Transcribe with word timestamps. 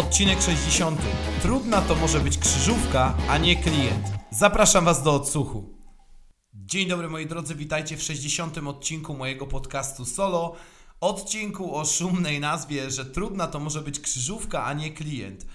Odcinek 0.00 0.42
60. 0.42 1.00
Trudna 1.42 1.82
to 1.82 1.94
może 1.94 2.20
być 2.20 2.38
krzyżówka, 2.38 3.16
a 3.28 3.38
nie 3.38 3.56
klient. 3.56 4.06
Zapraszam 4.30 4.84
Was 4.84 5.02
do 5.02 5.14
odsłuchu. 5.14 5.78
Dzień 6.54 6.88
dobry 6.88 7.08
moi 7.08 7.26
drodzy, 7.26 7.54
witajcie 7.54 7.96
w 7.96 8.02
60. 8.02 8.58
odcinku 8.58 9.14
mojego 9.14 9.46
podcastu 9.46 10.04
solo. 10.04 10.56
Odcinku 11.00 11.76
o 11.76 11.84
szumnej 11.84 12.40
nazwie, 12.40 12.90
że 12.90 13.06
trudna 13.06 13.46
to 13.46 13.60
może 13.60 13.82
być 13.82 14.00
krzyżówka, 14.00 14.64
a 14.64 14.72
nie 14.72 14.90
klient. 14.90 15.46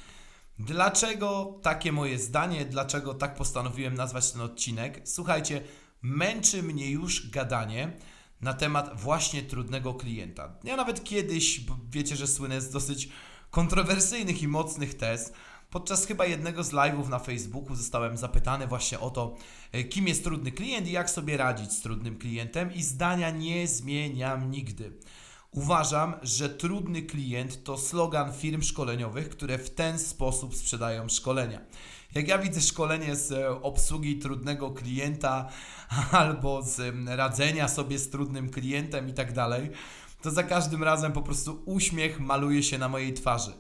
Dlaczego 0.60 1.60
takie 1.64 1.92
moje 1.92 2.20
zdanie? 2.20 2.66
Dlaczego 2.66 3.14
tak 3.14 3.36
postanowiłem 3.36 3.94
nazwać 3.94 4.32
ten 4.32 4.42
odcinek? 4.42 5.02
Słuchajcie, 5.04 5.62
męczy 6.02 6.64
mnie 6.64 6.92
już 6.92 7.30
gadanie 7.30 7.98
na 8.42 8.54
temat 8.54 9.02
właśnie 9.02 9.44
trudnego 9.44 9.94
klienta. 9.94 10.56
Ja 10.64 10.76
nawet 10.76 11.04
kiedyś, 11.04 11.62
wiecie, 11.90 12.16
że 12.16 12.28
słynę 12.28 12.62
z 12.62 12.70
dosyć 12.70 13.10
kontrowersyjnych 13.56 14.44
i 14.44 14.48
mocnych 14.48 14.98
tez. 14.98 15.34
Podczas 15.70 16.06
chyba 16.06 16.26
jednego 16.26 16.64
z 16.64 16.72
live'ów 16.72 17.10
na 17.10 17.20
Facebooku 17.20 17.76
zostałem 17.76 18.18
zapytany 18.18 18.68
właśnie 18.68 19.00
o 19.00 19.10
to, 19.10 19.36
e, 19.72 19.84
kim 19.84 20.08
jest 20.08 20.24
trudny 20.24 20.52
klient 20.52 20.88
i 20.88 20.92
jak 20.92 21.10
sobie 21.10 21.38
radzić 21.38 21.72
z 21.72 21.82
trudnym 21.82 22.18
klientem, 22.18 22.74
i 22.74 22.84
zdania 22.84 23.30
nie 23.30 23.68
zmieniam 23.68 24.52
nigdy. 24.52 24.94
Uważam, 25.52 26.14
że 26.22 26.50
trudny 26.50 27.02
klient 27.02 27.64
to 27.64 27.78
slogan 27.78 28.34
firm 28.34 28.62
szkoleniowych, 28.62 29.30
które 29.30 29.58
w 29.58 29.70
ten 29.70 30.00
sposób 30.00 30.56
sprzedają 30.56 31.10
szkolenia. 31.10 31.62
Jak 32.16 32.28
ja 32.28 32.38
widzę 32.38 32.62
szkolenie 32.62 33.16
z 33.16 33.32
e, 33.32 33.62
obsługi 33.62 34.20
trudnego 34.20 34.72
klienta 34.72 35.50
albo 36.12 36.62
z 36.62 36.96
radzenia 37.08 37.68
sobie 37.68 38.00
z 38.00 38.10
trudnym 38.10 38.50
klientem 38.50 39.10
i 39.10 39.14
tak 39.14 39.34
dalej, 39.34 39.70
to 40.26 40.32
za 40.32 40.44
każdym 40.44 40.84
razem 40.84 41.12
po 41.12 41.22
prostu 41.22 41.62
uśmiech 41.66 42.20
maluje 42.20 42.64
się 42.64 42.78
na 42.78 42.90
mojej 42.90 43.14
twarzy. 43.14 43.52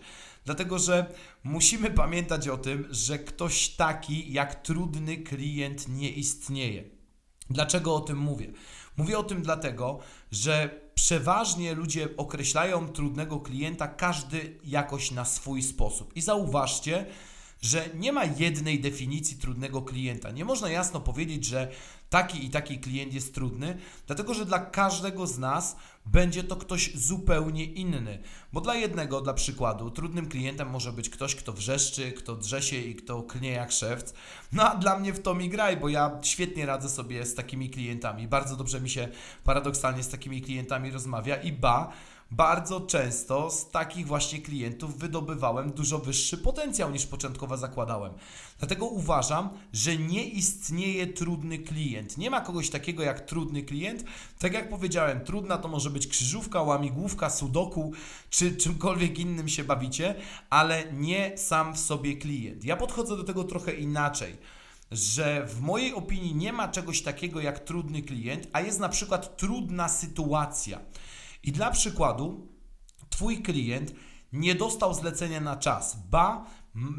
Dlatego, 0.45 0.79
że 0.79 1.05
musimy 1.43 1.91
pamiętać 1.91 2.47
o 2.47 2.57
tym, 2.57 2.87
że 2.91 3.19
ktoś 3.19 3.69
taki 3.69 4.33
jak 4.33 4.55
trudny 4.55 5.17
klient 5.17 5.87
nie 5.87 6.09
istnieje. 6.09 6.83
Dlaczego 7.49 7.95
o 7.95 7.99
tym 7.99 8.17
mówię? 8.17 8.51
Mówię 8.97 9.17
o 9.17 9.23
tym 9.23 9.41
dlatego, 9.41 9.99
że 10.31 10.81
przeważnie 10.95 11.73
ludzie 11.73 12.09
określają 12.17 12.87
trudnego 12.87 13.39
klienta 13.39 13.87
każdy 13.87 14.59
jakoś 14.63 15.11
na 15.11 15.25
swój 15.25 15.63
sposób. 15.63 16.15
I 16.15 16.21
zauważcie, 16.21 17.05
że 17.65 17.89
nie 17.95 18.11
ma 18.11 18.25
jednej 18.25 18.79
definicji 18.79 19.37
trudnego 19.37 19.81
klienta. 19.81 20.31
Nie 20.31 20.45
można 20.45 20.69
jasno 20.69 20.99
powiedzieć, 21.01 21.45
że 21.45 21.71
taki 22.09 22.45
i 22.45 22.49
taki 22.49 22.79
klient 22.79 23.13
jest 23.13 23.33
trudny, 23.33 23.77
dlatego 24.07 24.33
że 24.33 24.45
dla 24.45 24.59
każdego 24.59 25.27
z 25.27 25.37
nas 25.37 25.75
będzie 26.05 26.43
to 26.43 26.55
ktoś 26.55 26.95
zupełnie 26.95 27.65
inny. 27.65 28.19
Bo 28.53 28.61
dla 28.61 28.75
jednego, 28.75 29.21
dla 29.21 29.33
przykładu, 29.33 29.91
trudnym 29.91 30.29
klientem 30.29 30.69
może 30.69 30.91
być 30.91 31.09
ktoś, 31.09 31.35
kto 31.35 31.53
wrzeszczy, 31.53 32.11
kto 32.11 32.35
drze 32.35 32.61
się 32.61 32.77
i 32.77 32.95
kto 32.95 33.23
klnie 33.23 33.51
jak 33.51 33.71
szewc. 33.71 34.13
No 34.51 34.71
a 34.71 34.75
dla 34.75 34.99
mnie 34.99 35.13
w 35.13 35.21
to 35.21 35.35
mi 35.35 35.49
graj, 35.49 35.77
bo 35.77 35.89
ja 35.89 36.19
świetnie 36.21 36.65
radzę 36.65 36.89
sobie 36.89 37.25
z 37.25 37.35
takimi 37.35 37.69
klientami. 37.69 38.27
Bardzo 38.27 38.55
dobrze 38.55 38.81
mi 38.81 38.89
się 38.89 39.07
paradoksalnie 39.43 40.03
z 40.03 40.09
takimi 40.09 40.41
klientami 40.41 40.91
rozmawia 40.91 41.35
i 41.35 41.51
ba, 41.51 41.91
bardzo 42.35 42.81
często 42.81 43.49
z 43.49 43.71
takich 43.71 44.07
właśnie 44.07 44.41
klientów 44.41 44.97
wydobywałem 44.97 45.71
dużo 45.71 45.99
wyższy 45.99 46.37
potencjał 46.37 46.91
niż 46.91 47.05
początkowo 47.05 47.57
zakładałem. 47.57 48.13
Dlatego 48.59 48.85
uważam, 48.85 49.49
że 49.73 49.97
nie 49.97 50.25
istnieje 50.25 51.07
trudny 51.07 51.59
klient. 51.59 52.17
Nie 52.17 52.29
ma 52.29 52.41
kogoś 52.41 52.69
takiego 52.69 53.03
jak 53.03 53.21
trudny 53.25 53.63
klient. 53.63 54.03
Tak 54.39 54.53
jak 54.53 54.69
powiedziałem, 54.69 55.19
trudna 55.19 55.57
to 55.57 55.67
może 55.67 55.89
być 55.89 56.07
krzyżówka, 56.07 56.61
łamigłówka, 56.61 57.29
sudoku 57.29 57.91
czy 58.29 58.55
czymkolwiek 58.55 59.19
innym 59.19 59.49
się 59.49 59.63
bawicie, 59.63 60.15
ale 60.49 60.93
nie 60.93 61.37
sam 61.37 61.73
w 61.73 61.79
sobie 61.79 62.17
klient. 62.17 62.65
Ja 62.65 62.77
podchodzę 62.77 63.17
do 63.17 63.23
tego 63.23 63.43
trochę 63.43 63.73
inaczej 63.73 64.37
że 64.91 65.45
w 65.47 65.61
mojej 65.61 65.93
opinii 65.93 66.35
nie 66.35 66.53
ma 66.53 66.67
czegoś 66.67 67.01
takiego 67.01 67.41
jak 67.41 67.59
trudny 67.59 68.01
klient, 68.01 68.47
a 68.53 68.61
jest 68.61 68.79
na 68.79 68.89
przykład 68.89 69.37
trudna 69.37 69.89
sytuacja. 69.89 70.79
I 71.45 71.51
dla 71.51 71.71
przykładu, 71.71 72.47
Twój 73.09 73.41
klient 73.41 73.93
nie 74.33 74.55
dostał 74.55 74.93
zlecenia 74.93 75.39
na 75.39 75.55
czas, 75.55 75.97
ba, 76.09 76.45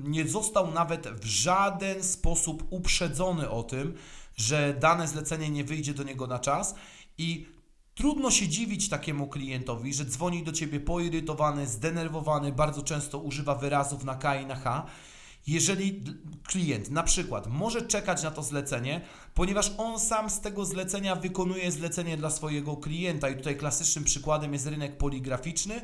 nie 0.04 0.28
został 0.28 0.70
nawet 0.70 1.08
w 1.08 1.24
żaden 1.24 2.02
sposób 2.02 2.66
uprzedzony 2.70 3.50
o 3.50 3.62
tym, 3.62 3.94
że 4.36 4.76
dane 4.80 5.08
zlecenie 5.08 5.50
nie 5.50 5.64
wyjdzie 5.64 5.94
do 5.94 6.02
niego 6.02 6.26
na 6.26 6.38
czas. 6.38 6.74
I 7.18 7.46
trudno 7.94 8.30
się 8.30 8.48
dziwić 8.48 8.88
takiemu 8.88 9.26
klientowi, 9.26 9.94
że 9.94 10.04
dzwoni 10.04 10.42
do 10.42 10.52
ciebie 10.52 10.80
poirytowany, 10.80 11.66
zdenerwowany, 11.66 12.52
bardzo 12.52 12.82
często 12.82 13.18
używa 13.18 13.54
wyrazów 13.54 14.04
na 14.04 14.14
K 14.14 14.36
i 14.36 14.46
na 14.46 14.56
H 14.56 14.86
jeżeli 15.46 16.02
klient 16.46 16.90
na 16.90 17.02
przykład 17.02 17.46
może 17.46 17.82
czekać 17.82 18.22
na 18.22 18.30
to 18.30 18.42
zlecenie, 18.42 19.00
ponieważ 19.34 19.72
on 19.78 20.00
sam 20.00 20.30
z 20.30 20.40
tego 20.40 20.64
zlecenia 20.64 21.16
wykonuje 21.16 21.72
zlecenie 21.72 22.16
dla 22.16 22.30
swojego 22.30 22.76
klienta, 22.76 23.28
i 23.28 23.36
tutaj 23.36 23.56
klasycznym 23.56 24.04
przykładem 24.04 24.52
jest 24.52 24.66
rynek 24.66 24.98
poligraficzny, 24.98 25.80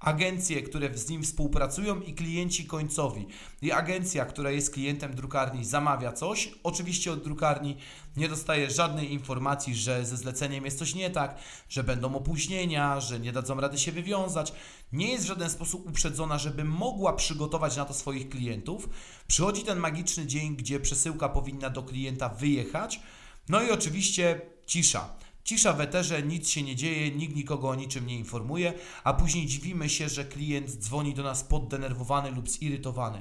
agencje, 0.00 0.62
które 0.62 0.98
z 0.98 1.08
nim 1.08 1.22
współpracują 1.22 2.00
i 2.00 2.14
klienci 2.14 2.66
końcowi. 2.66 3.26
I 3.62 3.72
agencja, 3.72 4.24
która 4.24 4.50
jest 4.50 4.74
klientem 4.74 5.14
drukarni, 5.14 5.64
zamawia 5.64 6.12
coś. 6.12 6.50
Oczywiście 6.62 7.12
od 7.12 7.24
drukarni 7.24 7.76
nie 8.16 8.28
dostaje 8.28 8.70
żadnej 8.70 9.12
informacji, 9.12 9.74
że 9.74 10.04
ze 10.04 10.16
zleceniem 10.16 10.64
jest 10.64 10.78
coś 10.78 10.94
nie 10.94 11.10
tak, 11.10 11.38
że 11.68 11.84
będą 11.84 12.14
opóźnienia, 12.14 13.00
że 13.00 13.20
nie 13.20 13.32
dadzą 13.32 13.60
rady 13.60 13.78
się 13.78 13.92
wywiązać. 13.92 14.52
Nie 14.92 15.12
jest 15.12 15.24
w 15.24 15.28
żaden 15.28 15.50
sposób 15.50 15.88
uprzedzona, 15.88 16.38
żeby 16.38 16.64
mogła 16.64 17.12
przygotować 17.12 17.76
na 17.76 17.84
to 17.84 17.94
swoich 17.94 18.28
klientów. 18.28 18.88
Przychodzi 19.26 19.62
ten 19.62 19.78
magiczny 19.78 20.26
dzień, 20.26 20.56
gdzie 20.56 20.80
przesyłka 20.80 21.28
powinna 21.28 21.70
do 21.70 21.82
klienta 21.82 22.28
wyjechać. 22.28 23.00
No 23.48 23.62
i 23.62 23.70
oczywiście 23.70 24.40
cisza. 24.66 25.23
Cisza 25.44 25.72
w 25.72 25.80
eterze, 25.80 26.22
nic 26.22 26.48
się 26.48 26.62
nie 26.62 26.76
dzieje, 26.76 27.10
nikt 27.10 27.36
nikogo 27.36 27.68
o 27.68 27.74
niczym 27.74 28.06
nie 28.06 28.18
informuje, 28.18 28.72
a 29.04 29.14
później 29.14 29.46
dziwimy 29.46 29.88
się, 29.88 30.08
że 30.08 30.24
klient 30.24 30.70
dzwoni 30.70 31.14
do 31.14 31.22
nas 31.22 31.44
poddenerwowany 31.44 32.30
lub 32.30 32.48
zirytowany. 32.48 33.20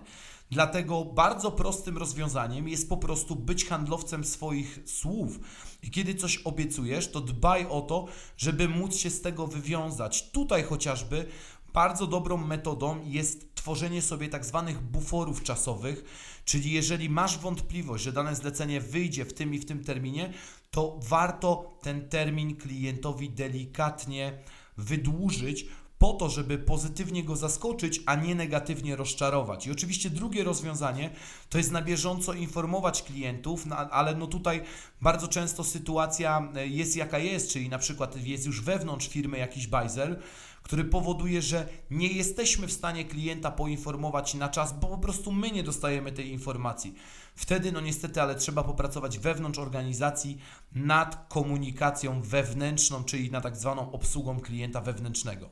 Dlatego 0.51 1.05
bardzo 1.05 1.51
prostym 1.51 1.97
rozwiązaniem 1.97 2.67
jest 2.67 2.89
po 2.89 2.97
prostu 2.97 3.35
być 3.35 3.65
handlowcem 3.65 4.23
swoich 4.23 4.79
słów. 4.85 5.39
I 5.83 5.91
kiedy 5.91 6.15
coś 6.15 6.37
obiecujesz, 6.37 7.11
to 7.11 7.21
dbaj 7.21 7.67
o 7.69 7.81
to, 7.81 8.07
żeby 8.37 8.69
móc 8.69 8.95
się 8.95 9.09
z 9.09 9.21
tego 9.21 9.47
wywiązać. 9.47 10.31
Tutaj 10.31 10.63
chociażby 10.63 11.25
bardzo 11.73 12.07
dobrą 12.07 12.37
metodą 12.37 12.99
jest 13.05 13.55
tworzenie 13.55 14.01
sobie 14.01 14.29
tak 14.29 14.45
zwanych 14.45 14.81
buforów 14.81 15.43
czasowych, 15.43 16.03
czyli 16.45 16.71
jeżeli 16.71 17.09
masz 17.09 17.37
wątpliwość, 17.37 18.03
że 18.03 18.11
dane 18.11 18.35
zlecenie 18.35 18.81
wyjdzie 18.81 19.25
w 19.25 19.33
tym 19.33 19.53
i 19.53 19.59
w 19.59 19.65
tym 19.65 19.83
terminie, 19.83 20.33
to 20.73 20.99
warto 21.01 21.77
ten 21.81 22.09
termin 22.09 22.55
klientowi 22.55 23.29
delikatnie 23.29 24.33
wydłużyć, 24.77 25.65
po 25.97 26.13
to, 26.13 26.29
żeby 26.29 26.57
pozytywnie 26.57 27.23
go 27.23 27.35
zaskoczyć, 27.35 28.01
a 28.05 28.15
nie 28.15 28.35
negatywnie 28.35 28.95
rozczarować. 28.95 29.67
I 29.67 29.71
oczywiście 29.71 30.09
drugie 30.09 30.43
rozwiązanie 30.43 31.09
to 31.49 31.57
jest 31.57 31.71
na 31.71 31.81
bieżąco 31.81 32.33
informować 32.33 33.03
klientów, 33.03 33.65
no, 33.65 33.75
ale 33.75 34.15
no 34.15 34.27
tutaj 34.27 34.61
bardzo 35.01 35.27
często 35.27 35.63
sytuacja 35.63 36.51
e, 36.55 36.67
jest 36.67 36.95
jaka 36.95 37.19
jest, 37.19 37.51
czyli 37.51 37.69
na 37.69 37.77
przykład 37.77 38.25
jest 38.25 38.45
już 38.45 38.61
wewnątrz 38.61 39.07
firmy 39.07 39.37
jakiś 39.37 39.67
bajzel, 39.67 40.19
który 40.63 40.85
powoduje, 40.85 41.41
że 41.41 41.67
nie 41.91 42.07
jesteśmy 42.07 42.67
w 42.67 42.73
stanie 42.73 43.05
klienta 43.05 43.51
poinformować 43.51 44.33
na 44.33 44.49
czas, 44.49 44.79
bo 44.79 44.87
po 44.87 44.97
prostu 44.97 45.31
my 45.31 45.51
nie 45.51 45.63
dostajemy 45.63 46.11
tej 46.11 46.31
informacji. 46.31 46.95
Wtedy, 47.35 47.71
no 47.71 47.81
niestety, 47.81 48.21
ale 48.21 48.35
trzeba 48.35 48.63
popracować 48.63 49.19
wewnątrz 49.19 49.59
organizacji 49.59 50.39
nad 50.75 51.25
komunikacją 51.29 52.21
wewnętrzną, 52.21 53.03
czyli 53.03 53.31
nad 53.31 53.43
tak 53.43 53.57
zwaną 53.57 53.91
obsługą 53.91 54.39
klienta 54.39 54.81
wewnętrznego. 54.81 55.49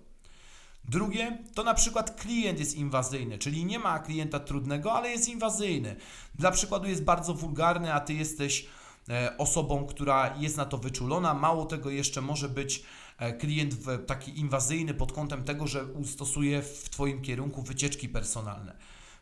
Drugie 0.86 1.38
to 1.54 1.64
na 1.64 1.74
przykład 1.74 2.22
klient 2.22 2.60
jest 2.60 2.76
inwazyjny, 2.76 3.38
czyli 3.38 3.66
nie 3.66 3.80
ma 3.80 4.00
klienta 4.00 4.40
trudnego, 4.40 4.94
ale 4.94 5.10
jest 5.10 5.30
inwazyjny. 5.30 5.96
Dla 6.36 6.52
przykładu 6.52 6.88
jest 6.88 7.04
bardzo 7.04 7.34
wulgarny, 7.34 7.94
a 7.94 8.00
ty 8.00 8.14
jesteś 8.14 8.68
e, 9.10 9.38
osobą, 9.38 9.86
która 9.86 10.36
jest 10.38 10.58
na 10.58 10.66
to 10.66 10.78
wyczulona. 10.78 11.34
Mało 11.34 11.66
tego, 11.66 11.90
jeszcze 11.90 12.22
może 12.22 12.50
być 12.50 12.84
e, 13.18 13.34
klient 13.34 13.76
taki 14.08 14.40
inwazyjny 14.40 14.94
pod 14.94 15.12
kątem 15.12 15.44
tego, 15.44 15.68
że 15.68 15.86
stosuje 16.06 16.62
w 16.62 16.90
Twoim 16.90 17.22
kierunku 17.22 17.62
wycieczki 17.62 18.10
personalne. 18.10 18.76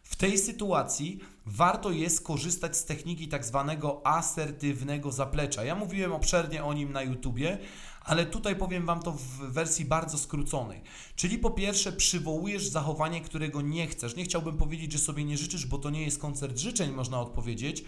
W 0.10 0.16
tej 0.16 0.38
sytuacji 0.38 1.20
warto 1.46 1.92
jest 1.92 2.22
korzystać 2.22 2.78
z 2.78 2.86
techniki 2.86 3.28
tak 3.28 3.46
zwanego 3.46 4.08
asertywnego 4.08 5.12
zaplecza. 5.12 5.64
Ja 5.64 5.76
mówiłem 5.76 6.12
obszernie 6.12 6.64
o 6.64 6.74
nim 6.74 6.92
na 6.92 7.02
YouTubie, 7.02 7.58
ale 8.02 8.26
tutaj 8.26 8.56
powiem 8.56 8.86
Wam 8.86 9.02
to 9.02 9.12
w 9.12 9.38
wersji 9.38 9.86
bardzo 9.86 10.18
skróconej. 10.18 10.82
Czyli 11.16 11.38
po 11.38 11.52
pierwsze 11.52 11.92
przywołujesz 11.92 12.68
zachowanie, 12.68 13.22
którego 13.22 13.62
nie 13.62 13.88
chcesz. 13.88 14.16
Nie 14.16 14.24
chciałbym 14.24 14.58
powiedzieć, 14.58 14.92
że 14.92 15.00
sobie 15.00 15.24
nie 15.24 15.38
życzysz, 15.38 15.66
bo 15.66 15.78
to 15.78 15.90
nie 15.90 16.04
jest 16.04 16.20
koncert 16.20 16.58
życzeń, 16.58 16.92
można 16.92 17.22
odpowiedzieć. 17.22 17.84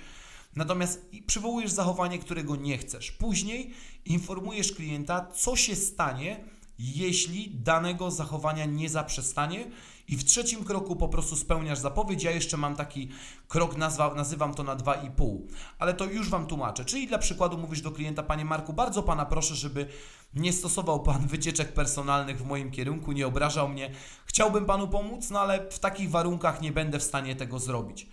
Natomiast 0.55 1.05
przywołujesz 1.27 1.71
zachowanie, 1.71 2.19
którego 2.19 2.55
nie 2.55 2.77
chcesz. 2.77 3.11
Później 3.11 3.73
informujesz 4.05 4.71
klienta, 4.71 5.31
co 5.35 5.55
się 5.55 5.75
stanie, 5.75 6.43
jeśli 6.81 7.51
danego 7.53 8.11
zachowania 8.11 8.65
nie 8.65 8.89
zaprzestanie 8.89 9.71
i 10.07 10.17
w 10.17 10.23
trzecim 10.23 10.63
kroku 10.63 10.95
po 10.95 11.09
prostu 11.09 11.35
spełniasz 11.35 11.79
zapowiedź. 11.79 12.23
Ja 12.23 12.31
jeszcze 12.31 12.57
mam 12.57 12.75
taki 12.75 13.09
krok, 13.47 13.77
nazwa, 13.77 14.13
nazywam 14.15 14.53
to 14.53 14.63
na 14.63 14.75
2,5, 14.75 15.37
ale 15.79 15.93
to 15.93 16.05
już 16.05 16.29
Wam 16.29 16.47
tłumaczę. 16.47 16.85
Czyli 16.85 17.07
dla 17.07 17.17
przykładu 17.17 17.57
mówisz 17.57 17.81
do 17.81 17.91
klienta, 17.91 18.23
Panie 18.23 18.45
Marku, 18.45 18.73
bardzo 18.73 19.03
Pana 19.03 19.25
proszę, 19.25 19.55
żeby 19.55 19.87
nie 20.33 20.53
stosował 20.53 21.03
Pan 21.03 21.27
wycieczek 21.27 21.73
personalnych 21.73 22.37
w 22.37 22.45
moim 22.45 22.71
kierunku, 22.71 23.11
nie 23.11 23.27
obrażał 23.27 23.69
mnie. 23.69 23.91
Chciałbym 24.25 24.65
Panu 24.65 24.87
pomóc, 24.87 25.29
no 25.29 25.39
ale 25.39 25.69
w 25.69 25.79
takich 25.79 26.09
warunkach 26.09 26.61
nie 26.61 26.71
będę 26.71 26.99
w 26.99 27.03
stanie 27.03 27.35
tego 27.35 27.59
zrobić. 27.59 28.07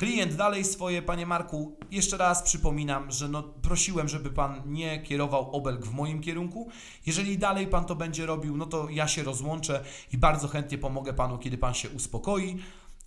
Klient 0.00 0.34
dalej 0.34 0.64
swoje, 0.64 1.02
panie 1.02 1.26
Marku, 1.26 1.76
jeszcze 1.90 2.16
raz 2.16 2.42
przypominam, 2.42 3.10
że 3.10 3.28
no, 3.28 3.42
prosiłem, 3.42 4.08
żeby 4.08 4.30
pan 4.30 4.62
nie 4.66 5.02
kierował 5.02 5.50
obelg 5.50 5.86
w 5.86 5.92
moim 5.92 6.20
kierunku. 6.20 6.70
Jeżeli 7.06 7.38
dalej 7.38 7.66
pan 7.66 7.84
to 7.84 7.94
będzie 7.94 8.26
robił, 8.26 8.56
no 8.56 8.66
to 8.66 8.88
ja 8.90 9.08
się 9.08 9.22
rozłączę 9.22 9.84
i 10.12 10.18
bardzo 10.18 10.48
chętnie 10.48 10.78
pomogę 10.78 11.12
panu, 11.12 11.38
kiedy 11.38 11.58
pan 11.58 11.74
się 11.74 11.90
uspokoi. 11.90 12.58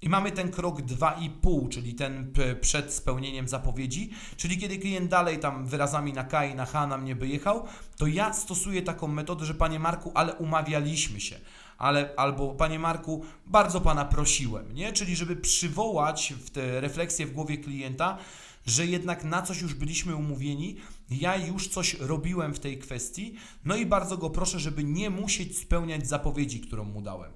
I 0.01 0.09
mamy 0.09 0.31
ten 0.31 0.51
krok 0.51 0.81
2,5, 0.81 1.69
czyli 1.69 1.95
ten 1.95 2.33
przed 2.61 2.93
spełnieniem 2.93 3.47
zapowiedzi, 3.47 4.09
czyli 4.37 4.57
kiedy 4.57 4.77
klient 4.77 5.09
dalej 5.09 5.39
tam 5.39 5.65
wyrazami 5.65 6.13
na 6.13 6.23
K 6.23 6.45
i 6.45 6.55
na 6.55 6.65
H 6.65 6.87
na 6.87 6.97
mnie 6.97 7.15
by 7.15 7.27
jechał, 7.27 7.65
to 7.97 8.07
ja 8.07 8.33
stosuję 8.33 8.81
taką 8.81 9.07
metodę, 9.07 9.45
że 9.45 9.53
panie 9.53 9.79
Marku, 9.79 10.11
ale 10.15 10.33
umawialiśmy 10.33 11.21
się 11.21 11.35
ale 11.77 12.13
albo 12.17 12.55
panie 12.55 12.79
Marku, 12.79 13.25
bardzo 13.47 13.81
pana 13.81 14.05
prosiłem, 14.05 14.73
nie? 14.73 14.93
Czyli 14.93 15.15
żeby 15.15 15.35
przywołać 15.35 16.33
w 16.45 16.49
te 16.49 16.81
refleksje 16.81 17.25
w 17.25 17.33
głowie 17.33 17.57
klienta, 17.57 18.17
że 18.65 18.85
jednak 18.85 19.23
na 19.23 19.41
coś 19.41 19.61
już 19.61 19.73
byliśmy 19.73 20.15
umówieni, 20.15 20.77
ja 21.09 21.35
już 21.35 21.67
coś 21.67 21.93
robiłem 21.93 22.53
w 22.53 22.59
tej 22.59 22.79
kwestii, 22.79 23.35
no 23.65 23.75
i 23.75 23.85
bardzo 23.85 24.17
go 24.17 24.29
proszę, 24.29 24.59
żeby 24.59 24.83
nie 24.83 25.09
musieć 25.09 25.57
spełniać 25.57 26.07
zapowiedzi, 26.07 26.61
którą 26.61 26.83
mu 26.83 27.01
dałem. 27.01 27.31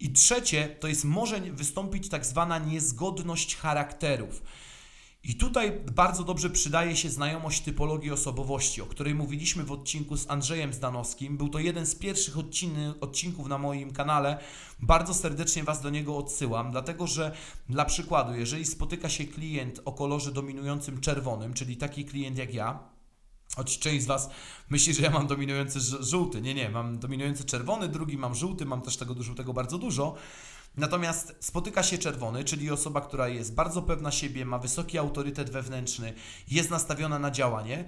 I 0.00 0.12
trzecie, 0.12 0.68
to 0.80 0.88
jest 0.88 1.04
może 1.04 1.40
wystąpić 1.40 2.08
tak 2.08 2.26
zwana 2.26 2.58
niezgodność 2.58 3.56
charakterów. 3.56 4.42
I 5.24 5.34
tutaj 5.34 5.80
bardzo 5.92 6.24
dobrze 6.24 6.50
przydaje 6.50 6.96
się 6.96 7.10
znajomość 7.10 7.60
typologii 7.60 8.10
osobowości, 8.10 8.82
o 8.82 8.86
której 8.86 9.14
mówiliśmy 9.14 9.64
w 9.64 9.72
odcinku 9.72 10.16
z 10.16 10.30
Andrzejem 10.30 10.72
Zdanowskim. 10.72 11.36
Był 11.36 11.48
to 11.48 11.58
jeden 11.58 11.86
z 11.86 11.94
pierwszych 11.94 12.34
odcinków 13.00 13.48
na 13.48 13.58
moim 13.58 13.92
kanale. 13.92 14.38
Bardzo 14.80 15.14
serdecznie 15.14 15.64
Was 15.64 15.82
do 15.82 15.90
niego 15.90 16.16
odsyłam, 16.16 16.70
dlatego 16.70 17.06
że 17.06 17.32
dla 17.68 17.84
przykładu, 17.84 18.34
jeżeli 18.34 18.64
spotyka 18.64 19.08
się 19.08 19.24
klient 19.24 19.80
o 19.84 19.92
kolorze 19.92 20.32
dominującym 20.32 21.00
czerwonym, 21.00 21.54
czyli 21.54 21.76
taki 21.76 22.04
klient 22.04 22.38
jak 22.38 22.54
ja, 22.54 22.78
Choć 23.56 23.78
część 23.78 24.04
z 24.04 24.06
Was 24.06 24.30
myśli, 24.70 24.94
że 24.94 25.02
ja 25.02 25.10
mam 25.10 25.26
dominujący 25.26 25.80
żółty. 26.00 26.40
Nie, 26.40 26.54
nie, 26.54 26.68
mam 26.68 26.98
dominujący 26.98 27.44
czerwony, 27.44 27.88
drugi 27.88 28.18
mam 28.18 28.34
żółty, 28.34 28.66
mam 28.66 28.82
też 28.82 28.96
tego 28.96 29.22
żółtego 29.22 29.52
bardzo 29.52 29.78
dużo. 29.78 30.14
Natomiast 30.76 31.36
spotyka 31.40 31.82
się 31.82 31.98
czerwony, 31.98 32.44
czyli 32.44 32.70
osoba, 32.70 33.00
która 33.00 33.28
jest 33.28 33.54
bardzo 33.54 33.82
pewna 33.82 34.10
siebie, 34.10 34.44
ma 34.44 34.58
wysoki 34.58 34.98
autorytet 34.98 35.50
wewnętrzny, 35.50 36.14
jest 36.50 36.70
nastawiona 36.70 37.18
na 37.18 37.30
działanie. 37.30 37.84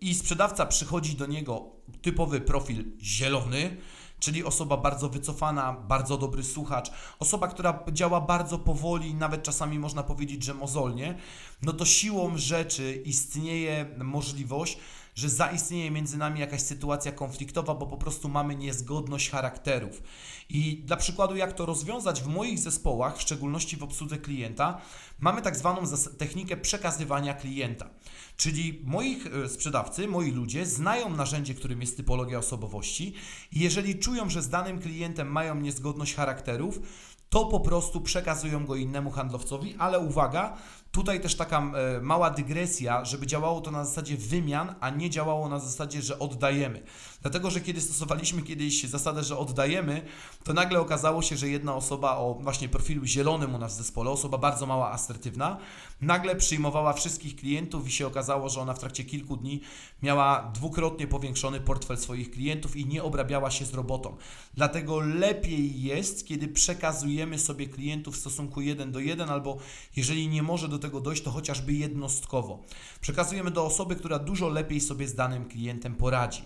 I 0.00 0.14
sprzedawca 0.14 0.66
przychodzi 0.66 1.16
do 1.16 1.26
niego 1.26 1.64
typowy 2.02 2.40
profil 2.40 2.84
zielony, 3.00 3.76
czyli 4.20 4.44
osoba 4.44 4.76
bardzo 4.76 5.08
wycofana, 5.08 5.72
bardzo 5.72 6.18
dobry 6.18 6.44
słuchacz, 6.44 6.90
osoba, 7.18 7.48
która 7.48 7.84
działa 7.92 8.20
bardzo 8.20 8.58
powoli, 8.58 9.14
nawet 9.14 9.42
czasami 9.42 9.78
można 9.78 10.02
powiedzieć, 10.02 10.44
że 10.44 10.54
mozolnie, 10.54 11.18
no 11.62 11.72
to 11.72 11.84
siłą 11.84 12.38
rzeczy 12.38 13.02
istnieje 13.04 13.86
możliwość, 13.98 14.78
że 15.18 15.28
zaistnieje 15.28 15.90
między 15.90 16.18
nami 16.18 16.40
jakaś 16.40 16.60
sytuacja 16.60 17.12
konfliktowa, 17.12 17.74
bo 17.74 17.86
po 17.86 17.96
prostu 17.96 18.28
mamy 18.28 18.54
niezgodność 18.54 19.30
charakterów. 19.30 20.02
I 20.48 20.82
dla 20.86 20.96
przykładu, 20.96 21.36
jak 21.36 21.52
to 21.52 21.66
rozwiązać 21.66 22.22
w 22.22 22.26
moich 22.26 22.58
zespołach, 22.58 23.16
w 23.16 23.22
szczególności 23.22 23.76
w 23.76 23.82
obsłudze 23.82 24.18
klienta, 24.18 24.80
mamy 25.20 25.42
tak 25.42 25.56
zwaną 25.56 25.82
technikę 26.18 26.56
przekazywania 26.56 27.34
klienta. 27.34 27.90
Czyli 28.36 28.82
moich 28.84 29.26
e, 29.26 29.48
sprzedawcy, 29.48 30.08
moi 30.08 30.30
ludzie 30.30 30.66
znają 30.66 31.10
narzędzie, 31.10 31.54
którym 31.54 31.80
jest 31.80 31.96
typologia 31.96 32.38
osobowości 32.38 33.14
i 33.52 33.60
jeżeli 33.60 33.98
czują, 33.98 34.30
że 34.30 34.42
z 34.42 34.48
danym 34.48 34.78
klientem 34.78 35.32
mają 35.32 35.54
niezgodność 35.54 36.14
charakterów, 36.14 36.80
to 37.28 37.44
po 37.44 37.60
prostu 37.60 38.00
przekazują 38.00 38.66
go 38.66 38.76
innemu 38.76 39.10
handlowcowi, 39.10 39.74
ale 39.78 39.98
uwaga, 39.98 40.56
tutaj 40.98 41.20
też 41.20 41.34
taka 41.34 41.58
e, 41.58 42.00
mała 42.00 42.30
dygresja, 42.30 43.04
żeby 43.04 43.26
działało 43.26 43.60
to 43.60 43.70
na 43.70 43.84
zasadzie 43.84 44.16
wymian, 44.16 44.74
a 44.80 44.90
nie 44.90 45.10
działało 45.10 45.48
na 45.48 45.58
zasadzie, 45.58 46.02
że 46.02 46.18
oddajemy. 46.18 46.82
Dlatego, 47.22 47.50
że 47.50 47.60
kiedy 47.60 47.80
stosowaliśmy 47.80 48.42
kiedyś 48.42 48.84
zasadę, 48.84 49.24
że 49.24 49.38
oddajemy, 49.38 50.02
to 50.44 50.52
nagle 50.52 50.80
okazało 50.80 51.22
się, 51.22 51.36
że 51.36 51.48
jedna 51.48 51.74
osoba 51.74 52.16
o 52.16 52.34
właśnie 52.34 52.68
profilu 52.68 53.04
zielonym 53.04 53.54
u 53.54 53.58
nas 53.58 53.74
w 53.74 53.76
zespole, 53.76 54.10
osoba 54.10 54.38
bardzo 54.38 54.66
mała, 54.66 54.90
asertywna, 54.90 55.58
nagle 56.00 56.36
przyjmowała 56.36 56.92
wszystkich 56.92 57.36
klientów 57.36 57.88
i 57.88 57.90
się 57.90 58.06
okazało, 58.06 58.48
że 58.48 58.60
ona 58.60 58.74
w 58.74 58.78
trakcie 58.78 59.04
kilku 59.04 59.36
dni 59.36 59.60
miała 60.02 60.50
dwukrotnie 60.54 61.06
powiększony 61.06 61.60
portfel 61.60 61.98
swoich 61.98 62.30
klientów 62.30 62.76
i 62.76 62.86
nie 62.86 63.02
obrabiała 63.02 63.50
się 63.50 63.64
z 63.64 63.74
robotą. 63.74 64.16
Dlatego 64.54 65.00
lepiej 65.00 65.82
jest, 65.82 66.26
kiedy 66.26 66.48
przekazujemy 66.48 67.38
sobie 67.38 67.66
klientów 67.66 68.14
w 68.14 68.18
stosunku 68.18 68.60
1 68.60 68.92
do 68.92 69.00
1, 69.00 69.30
albo 69.30 69.58
jeżeli 69.96 70.28
nie 70.28 70.42
może 70.42 70.68
do 70.68 70.78
tego 70.78 70.87
dojść, 70.90 71.22
to 71.22 71.30
chociażby 71.30 71.72
jednostkowo. 71.72 72.62
Przekazujemy 73.00 73.50
do 73.50 73.64
osoby, 73.64 73.96
która 73.96 74.18
dużo 74.18 74.48
lepiej 74.48 74.80
sobie 74.80 75.08
z 75.08 75.14
danym 75.14 75.48
klientem 75.48 75.94
poradzi. 75.94 76.42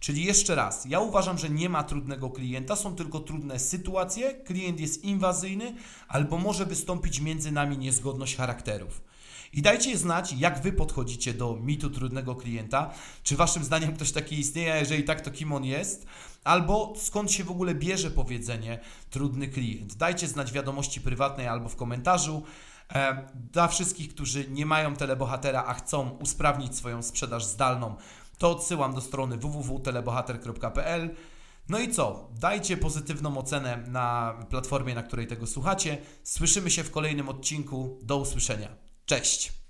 Czyli 0.00 0.24
jeszcze 0.24 0.54
raz, 0.54 0.84
ja 0.84 1.00
uważam, 1.00 1.38
że 1.38 1.50
nie 1.50 1.68
ma 1.68 1.84
trudnego 1.84 2.30
klienta, 2.30 2.76
są 2.76 2.96
tylko 2.96 3.20
trudne 3.20 3.58
sytuacje, 3.58 4.34
klient 4.34 4.80
jest 4.80 5.04
inwazyjny 5.04 5.74
albo 6.08 6.38
może 6.38 6.66
wystąpić 6.66 7.20
między 7.20 7.52
nami 7.52 7.78
niezgodność 7.78 8.36
charakterów. 8.36 9.02
I 9.52 9.62
dajcie 9.62 9.98
znać, 9.98 10.32
jak 10.32 10.62
Wy 10.62 10.72
podchodzicie 10.72 11.34
do 11.34 11.56
mitu 11.62 11.90
trudnego 11.90 12.34
klienta. 12.34 12.90
Czy 13.22 13.36
Waszym 13.36 13.64
zdaniem 13.64 13.94
ktoś 13.94 14.12
taki 14.12 14.38
istnieje, 14.38 14.74
jeżeli 14.74 15.04
tak, 15.04 15.20
to 15.20 15.30
kim 15.30 15.52
on 15.52 15.64
jest? 15.64 16.06
Albo 16.44 16.92
skąd 16.96 17.32
się 17.32 17.44
w 17.44 17.50
ogóle 17.50 17.74
bierze 17.74 18.10
powiedzenie 18.10 18.80
trudny 19.10 19.48
klient? 19.48 19.94
Dajcie 19.94 20.28
znać 20.28 20.52
wiadomości 20.52 21.00
prywatnej 21.00 21.46
albo 21.46 21.68
w 21.68 21.76
komentarzu. 21.76 22.42
E, 22.94 23.26
Dla 23.52 23.68
wszystkich, 23.68 24.14
którzy 24.14 24.50
nie 24.50 24.66
mają 24.66 24.96
telebohatera, 24.96 25.64
a 25.64 25.74
chcą 25.74 26.10
usprawnić 26.10 26.76
swoją 26.76 27.02
sprzedaż 27.02 27.44
zdalną, 27.44 27.96
to 28.38 28.50
odsyłam 28.50 28.94
do 28.94 29.00
strony 29.00 29.36
www.telebohater.pl. 29.36 31.14
No 31.68 31.78
i 31.78 31.88
co? 31.88 32.28
Dajcie 32.40 32.76
pozytywną 32.76 33.38
ocenę 33.38 33.84
na 33.86 34.34
platformie, 34.50 34.94
na 34.94 35.02
której 35.02 35.26
tego 35.26 35.46
słuchacie. 35.46 35.98
Słyszymy 36.22 36.70
się 36.70 36.84
w 36.84 36.90
kolejnym 36.90 37.28
odcinku. 37.28 37.98
Do 38.02 38.16
usłyszenia. 38.16 38.68
Cześć! 39.06 39.61